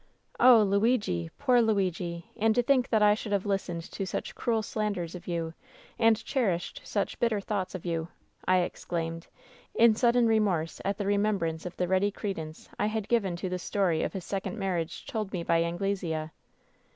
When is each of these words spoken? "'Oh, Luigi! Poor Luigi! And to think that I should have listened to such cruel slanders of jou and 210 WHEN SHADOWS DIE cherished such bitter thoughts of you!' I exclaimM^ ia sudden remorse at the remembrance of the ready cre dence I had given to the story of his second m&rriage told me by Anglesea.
"'Oh, 0.39 0.63
Luigi! 0.63 1.29
Poor 1.37 1.61
Luigi! 1.61 2.25
And 2.35 2.55
to 2.55 2.63
think 2.63 2.89
that 2.89 3.03
I 3.03 3.13
should 3.13 3.31
have 3.31 3.45
listened 3.45 3.83
to 3.91 4.03
such 4.07 4.33
cruel 4.33 4.63
slanders 4.63 5.13
of 5.13 5.25
jou 5.25 5.53
and 5.99 6.15
210 6.15 6.15
WHEN 6.15 6.15
SHADOWS 6.15 6.23
DIE 6.23 6.33
cherished 6.33 6.81
such 6.83 7.19
bitter 7.19 7.39
thoughts 7.39 7.75
of 7.75 7.85
you!' 7.85 8.07
I 8.53 8.67
exclaimM^ 8.67 9.27
ia 9.79 9.93
sudden 9.95 10.25
remorse 10.25 10.81
at 10.83 10.97
the 10.97 11.05
remembrance 11.05 11.67
of 11.67 11.77
the 11.77 11.87
ready 11.87 12.09
cre 12.09 12.29
dence 12.33 12.67
I 12.79 12.87
had 12.87 13.09
given 13.09 13.35
to 13.35 13.49
the 13.49 13.59
story 13.59 14.01
of 14.01 14.13
his 14.13 14.25
second 14.25 14.53
m&rriage 14.55 15.05
told 15.05 15.31
me 15.33 15.43
by 15.43 15.59
Anglesea. 15.61 16.31